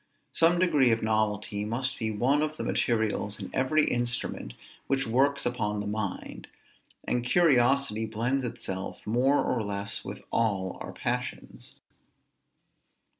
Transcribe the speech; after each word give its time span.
Some 0.33 0.57
degree 0.57 0.89
of 0.89 1.03
novelty 1.03 1.63
must 1.63 1.99
be 1.99 2.09
one 2.09 2.41
of 2.41 2.57
the 2.57 2.63
materials 2.63 3.39
in 3.39 3.51
every 3.53 3.83
instrument 3.85 4.55
which 4.87 5.05
works 5.05 5.45
upon 5.45 5.79
the 5.79 5.85
mind; 5.85 6.47
and 7.03 7.23
curiosity 7.23 8.07
blends 8.07 8.43
itself 8.43 9.05
more 9.05 9.45
or 9.45 9.61
less 9.61 10.03
with 10.03 10.23
all 10.31 10.79
our 10.81 10.91
passions. 10.91 11.75